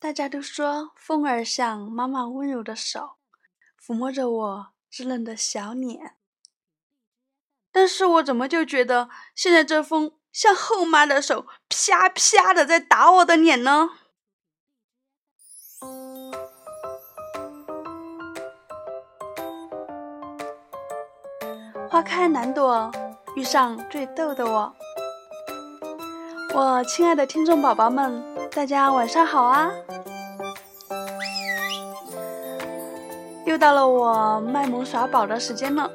[0.00, 3.18] 大家都说风儿像妈妈温柔的手，
[3.78, 6.16] 抚摸着我稚嫩的小脸。
[7.70, 13.90] 但是我怎么就觉得现在这风像后妈的手，啪啪的在打我的脸呢？
[21.90, 22.90] 花开难躲，
[23.36, 24.74] 遇上最逗的我。
[26.54, 29.70] 我亲爱的听众宝宝们，大家晚上好啊！
[33.46, 35.88] 又到了我卖萌耍宝的时间了，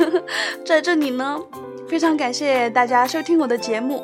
[0.64, 1.38] 在这里呢，
[1.88, 4.02] 非常感谢大家收听我的节目。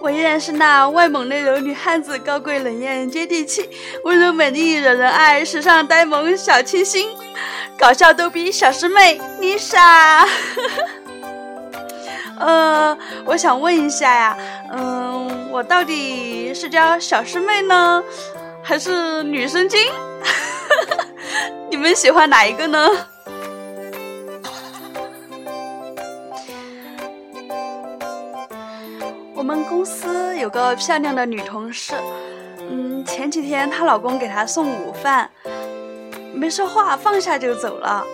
[0.00, 3.70] 我依然是那外猛内柔女汉子，高贵冷艳接地气，
[4.04, 7.08] 温柔美丽惹人爱，时尚呆萌小清新，
[7.78, 10.26] 搞笑逗逼小师妹 Lisa。
[12.36, 14.36] 呃，我想问一下呀，
[14.72, 14.93] 嗯，
[15.54, 18.02] 我到底是叫小师妹呢，
[18.60, 19.78] 还是女生精？
[21.70, 22.88] 你们喜欢哪一个呢？
[29.36, 31.94] 我们公司有个漂亮的女同事，
[32.58, 35.30] 嗯，前几天她老公给她送午饭，
[36.34, 38.04] 没说话，放下就走了。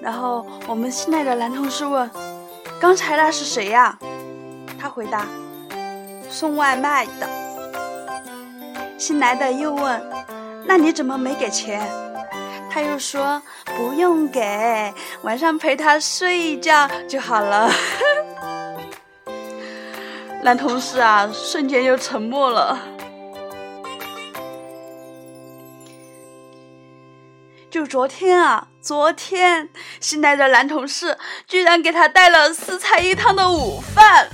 [0.00, 2.10] 然后我们新来的男同事问。
[2.80, 3.96] 刚才那是谁呀？
[4.80, 5.24] 她回答
[6.30, 7.28] ：“送外卖的。”
[8.98, 10.02] 新来的又问
[10.66, 11.80] ：“那你怎么没给钱？”
[12.70, 13.42] 他又说
[13.76, 17.70] ：“不用给，晚上陪他睡一觉就好了。
[20.44, 22.78] ”男同事啊，瞬间就沉默了。
[27.70, 29.68] 就昨天啊，昨天
[30.00, 34.28] 新来的男同事居然给他带了四菜一汤的午饭，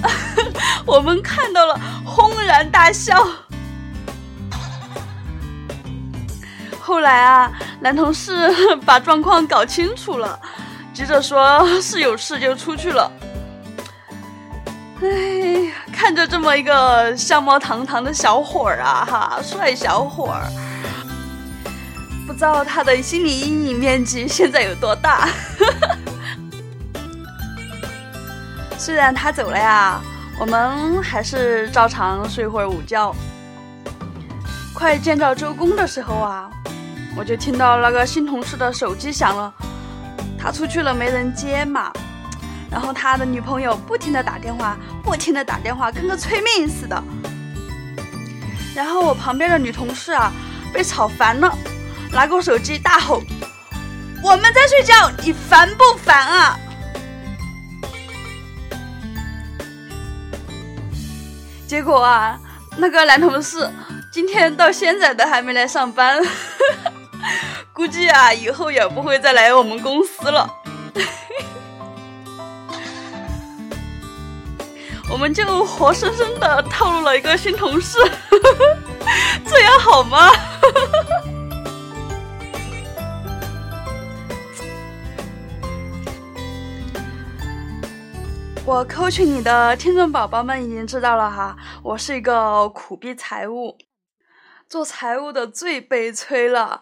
[0.84, 3.27] 我们看到了轰然大笑。
[6.81, 7.50] 后来啊，
[7.81, 8.50] 男同事
[8.84, 10.39] 把状况搞清楚了，
[10.92, 13.10] 急着说是有事就出去了。
[15.00, 15.09] 哎
[15.66, 20.47] 呀，看着这么一个相貌堂堂的小伙儿啊，哈，帅小伙儿。
[22.26, 25.28] 不知道他的心理阴影面积现在有多大。
[28.78, 30.00] 虽然他走了呀，
[30.39, 33.15] 我们还是照常睡会儿午觉。
[34.75, 36.50] 快见到周公的时候啊，
[37.17, 39.53] 我就听到那个新同事的手机响了，
[40.39, 41.93] 他出去了没人接嘛，
[42.71, 47.03] 然后他的女朋友不停的打电话，不停的打电话，跟个催命似的。
[48.75, 50.33] 然后我旁边的女同事啊，
[50.73, 51.56] 被吵烦了。
[52.11, 53.23] 拿过手机大吼
[54.23, 56.59] ：“我们在睡觉，你烦不烦啊？”
[61.66, 62.38] 结果啊，
[62.76, 63.69] 那个男同事
[64.12, 66.20] 今天到现在都还没来上班，
[67.72, 70.48] 估计啊以后也不会再来我们公司了。
[75.10, 77.98] 我们就活生生的套路了一个新同事，
[79.46, 80.31] 这样好吗？
[88.66, 93.76] 我扣群里的听众宝宝们已经知道了哈，我是一个苦逼财务，
[94.66, 96.80] 做财务的最悲催了，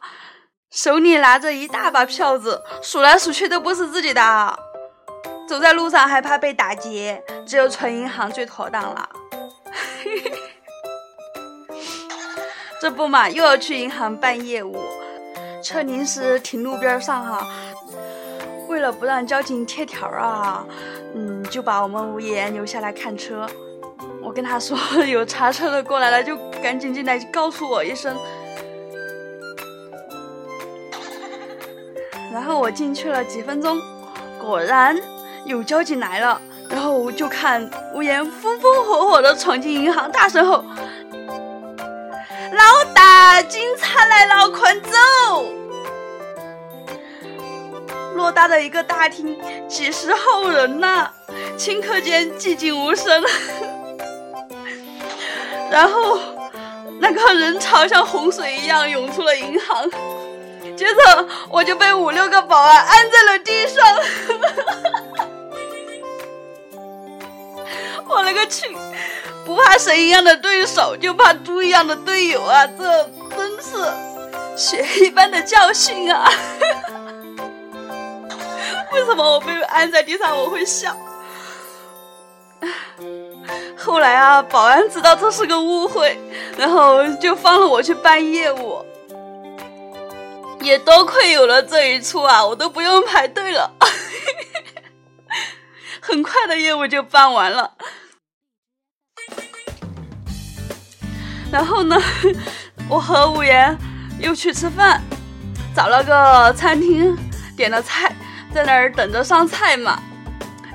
[0.71, 4.59] 手里拿着一大把票子，数来数去都不是自己的，
[5.49, 9.09] 走在路上还怕被打劫，只有存银行最妥当了。
[12.81, 14.79] 这不嘛，又要去银行办业务，
[15.61, 17.45] 车临时停路边上哈。
[18.69, 20.65] 为了不让交警贴条啊，
[21.15, 23.47] 嗯，就把我们无言留下来看车。
[24.23, 28.17] 我跟他说 有查车的过来了，就赶紧进来告诉我一声。
[32.33, 33.79] 然后我进去了几分钟，
[34.41, 34.97] 果然
[35.45, 36.41] 有交警来了。
[36.71, 40.65] 然后我就看无言风风火火的闯进银行，大声吼
[42.57, 44.89] ：“老大，警察来了，快走！”
[48.23, 49.37] 偌大的一个大厅，
[49.69, 51.11] 几十号人呐，
[51.59, 53.25] 顷刻间寂静无声。
[55.69, 56.21] 然后
[57.01, 59.91] 那个人潮像洪水一样涌出了银行，
[60.77, 63.85] 接着我就被五六个保安按在了地上。
[68.07, 68.77] 我勒个去！
[69.45, 72.65] 不怕神一样的对手，就怕猪一样的队友啊！
[72.79, 73.75] 这真是
[74.55, 76.31] 血一般的教训啊！
[79.03, 80.97] 为什么我被按在地上我会笑？
[83.77, 86.17] 后来啊，保安知道这是个误会，
[86.57, 88.87] 然后就放了我去办业务。
[90.61, 93.73] 也多亏有了这一出啊，我都不用排队了，
[96.01, 97.73] 很快的业务就办完了。
[101.51, 102.01] 然后呢，
[102.89, 103.77] 我和五言
[104.21, 105.03] 又去吃饭，
[105.75, 107.17] 找了个餐厅，
[107.57, 108.15] 点了菜，
[108.55, 110.01] 在那儿等着上菜嘛。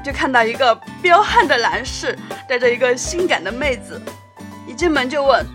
[0.04, 4.02] 就看到一个彪悍的男士带着一个性感的妹子，
[4.66, 5.46] 一进门就问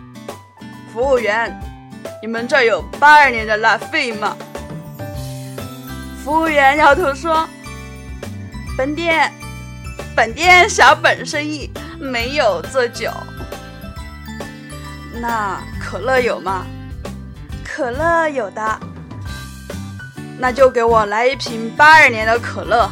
[0.92, 1.58] 服务员
[2.20, 4.36] ：“你们这有八二年的拉菲吗？”
[6.22, 7.48] 服务员摇头说
[8.76, 9.32] ：“本店，
[10.14, 13.10] 本店小本生意，没有这酒。
[15.18, 16.66] 那可乐有吗？
[17.64, 18.80] 可乐有的，
[20.42, 22.90] 那就给我来一瓶八二年的可乐。”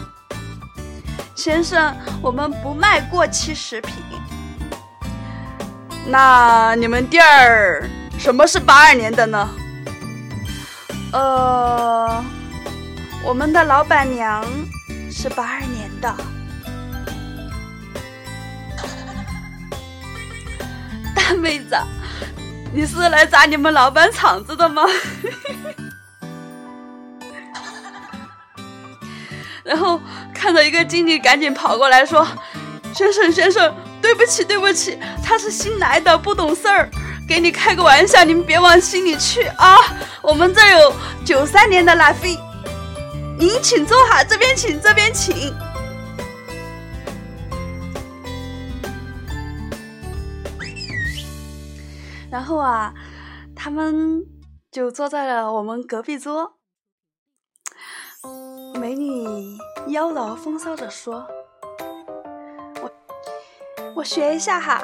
[1.34, 1.92] 先生，
[2.22, 3.96] 我们不卖过期食品。
[6.06, 9.48] 那你们店儿什么是八二年的呢？
[11.12, 12.24] 呃，
[13.24, 14.44] 我们的老板娘
[15.10, 16.14] 是八二年的。
[21.16, 21.76] 大妹子，
[22.72, 24.84] 你是来砸你们老板场子的吗？
[29.70, 30.00] 然后
[30.34, 32.26] 看到一个经理赶紧跑过来说
[32.92, 33.72] ：“先生先生，
[34.02, 36.90] 对不起对不起，他是新来的，不懂事儿，
[37.28, 39.76] 给你开个玩笑，您别往心里去啊。
[40.22, 40.92] 我们这有
[41.24, 42.36] 九三年的拉菲，
[43.38, 45.54] 您请坐哈，这边请这边请。”
[52.28, 52.92] 然后啊，
[53.54, 54.24] 他们
[54.72, 56.56] 就坐在了我们隔壁桌。
[58.80, 61.26] 美女妖娆风骚着说
[62.80, 62.90] ：“我
[63.94, 64.82] 我学一下哈，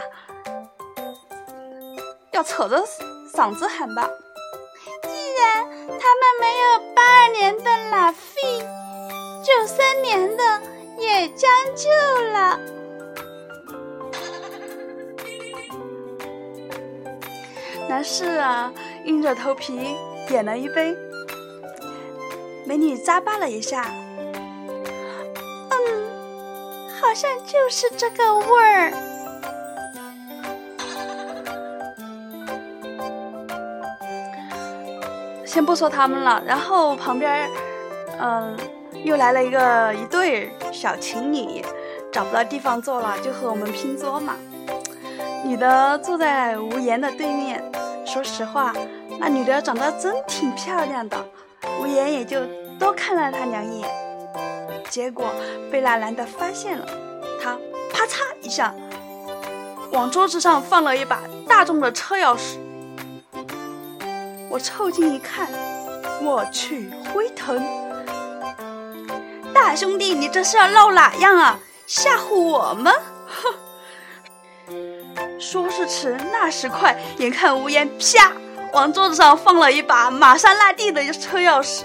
[2.31, 2.85] 要扯着
[3.35, 4.07] 嗓子喊吧。
[5.03, 8.61] 既然他们没有八二年的拉菲，
[9.43, 10.61] 九三年的
[10.99, 11.89] 也将就
[12.33, 12.61] 了。
[17.89, 18.71] ”男士啊，
[19.07, 19.97] 硬着头皮
[20.29, 20.95] 点了一杯。
[22.67, 23.87] 美女咂巴了一下，
[25.71, 25.77] 嗯，
[27.01, 28.93] 好像就是这个味儿。
[35.45, 37.49] 先不说他们了，然后旁边，
[38.21, 38.57] 嗯，
[39.05, 41.65] 又来了一个一对小情侣，
[42.13, 44.35] 找不到地方坐了，就和我们拼桌嘛。
[45.45, 47.63] 女的坐在无言的对面，
[48.05, 48.75] 说实话，
[49.21, 51.17] 那女的长得真挺漂亮的。
[51.81, 52.41] 无言也就
[52.79, 53.89] 多看了他两眼，
[54.91, 55.31] 结果
[55.71, 56.87] 被那男的发现了，
[57.43, 57.59] 他
[57.93, 58.75] 啪嚓一下
[59.93, 62.59] 往桌子上放了一把大众的车钥匙。
[64.49, 65.49] 我凑近一看，
[66.23, 67.63] 我去，辉腾！
[69.53, 71.59] 大兄弟，你这是要闹哪样啊？
[71.87, 72.93] 吓唬我吗？
[73.27, 73.55] 哼！
[75.39, 78.33] 说时迟，那时快，眼看无言啪。
[78.77, 81.83] 往桌子上放了一把玛莎拉蒂的车钥匙，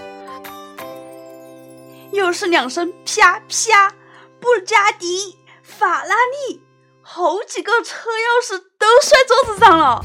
[2.12, 3.90] 又是两声啪啪，
[4.38, 6.60] 布加迪、法拉利，
[7.00, 10.04] 好几个车钥匙都摔桌子上了。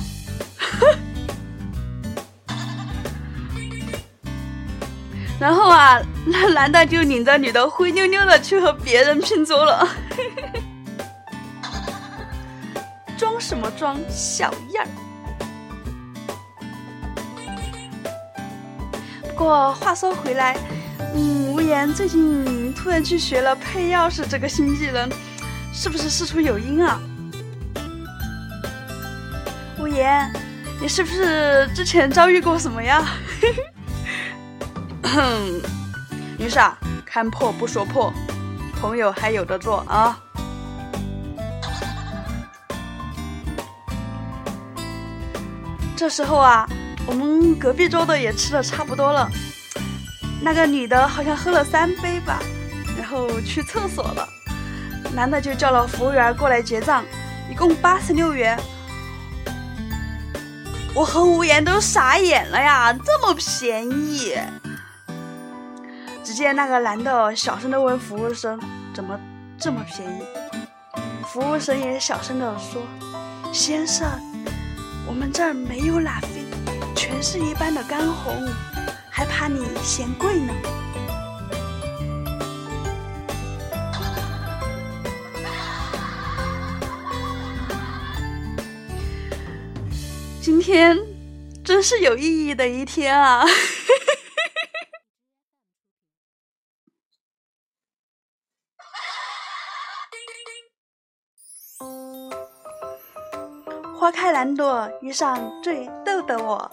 [5.38, 9.86] 然后啊，那男的就领着女的灰溜溜的去和别人拼桌了。
[13.20, 15.07] 装什么装，小样儿！
[19.38, 20.58] 不过话说回来，
[21.14, 25.08] 嗯，无言最近突然去学了配钥匙这个新技能，
[25.72, 27.00] 是不是事出有因啊？
[29.78, 30.34] 无言，
[30.82, 33.06] 你是不是之前遭遇过什么呀？
[35.04, 35.62] 哼
[36.40, 36.60] 没事，
[37.06, 38.12] 看破不说破，
[38.82, 40.20] 朋友还有的做啊。
[45.96, 46.68] 这时候啊。
[47.08, 49.28] 我们隔壁桌的也吃的差不多了，
[50.42, 52.40] 那个女的好像喝了三杯吧，
[52.98, 54.28] 然后去厕所了，
[55.14, 57.06] 男的就叫了服务员过来结账，
[57.50, 58.60] 一共八十六元。
[60.94, 64.36] 我和无言都傻眼了呀，这么便宜！
[66.24, 68.60] 只见那个男的小声的问服务生
[68.94, 69.18] ：“怎么
[69.58, 70.22] 这么便宜？”
[71.32, 72.82] 服务生也小声的说
[73.54, 74.06] ：“先生，
[75.08, 76.20] 我们这儿没有拉
[77.18, 78.48] 不是一般的干红
[79.10, 80.54] 还怕你嫌贵呢？
[90.40, 90.96] 今天
[91.64, 93.44] 真是有意义的一天啊。
[104.28, 106.70] 花开兰朵，遇上最逗的我。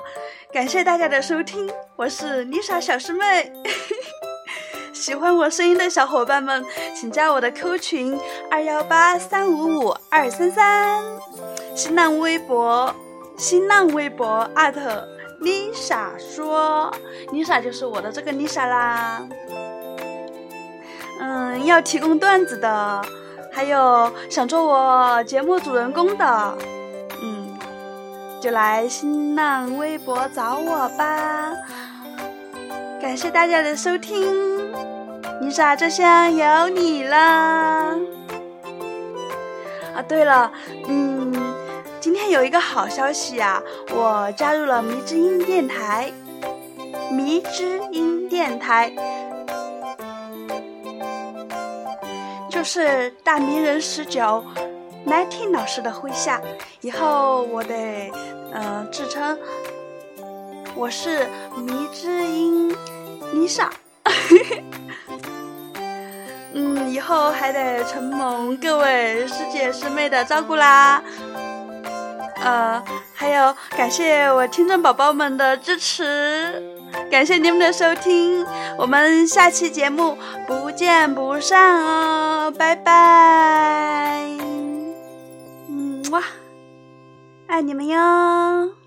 [0.52, 3.52] 感谢大家的收听，我是丽莎小师妹。
[4.92, 6.64] 喜欢我声音的小伙伴们，
[6.96, 8.20] 请加我的 Q 群
[8.50, 11.00] 二幺八三五五二三三，
[11.76, 12.92] 新浪微博
[13.36, 14.50] 新浪微博
[15.40, 16.92] Lisa 说
[17.28, 19.22] ，Lisa 就是我的这个 Lisa 啦。
[21.20, 23.00] 嗯，要提供段子的，
[23.52, 26.58] 还有想做我节目主人公的，
[28.44, 31.50] 就来新浪微博找我吧。
[33.00, 34.70] 感谢大家的收听，
[35.40, 37.96] 妮莎这下有你啦！
[39.96, 40.52] 啊，对了，
[40.88, 41.32] 嗯，
[42.00, 46.12] 今天有一个好消息啊，我加入了迷之音电台，
[47.10, 48.92] 迷之音电台
[52.50, 54.44] 就是大迷人十九
[55.06, 56.42] Nineteen 老师的麾下，
[56.82, 58.10] 以后我得
[58.54, 59.36] 嗯自称
[60.74, 62.74] 我是迷之音。
[63.32, 63.68] 妮莎，
[66.54, 71.02] 嗯，以后还得承蒙各位师姐师妹的照顾啦。
[72.44, 72.80] 呃，
[73.12, 76.62] 还有感谢我听众宝宝们的支持，
[77.10, 78.46] 感谢你们的收听，
[78.78, 84.22] 我们下期节目不见不散哦，拜拜，
[85.68, 86.22] 嗯哇，
[87.54, 88.83] 爱你们哟。